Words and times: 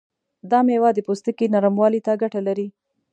دا 0.51 0.59
میوه 0.67 0.89
د 0.93 0.99
پوستکي 1.07 1.45
نرموالي 1.53 1.99
ته 2.05 2.11
ګټه 2.21 2.39
لري. 2.47 2.67